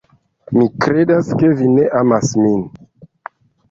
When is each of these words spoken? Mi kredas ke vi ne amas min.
Mi 0.57 0.65
kredas 0.85 1.31
ke 1.43 1.53
vi 1.61 1.71
ne 1.77 1.87
amas 2.03 2.35
min. 2.43 2.69